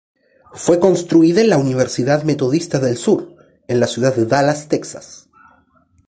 [0.53, 3.35] Fue construida en la Universidad Metodista del Sur,
[3.67, 5.29] en la ciudad de Dallas, Texas.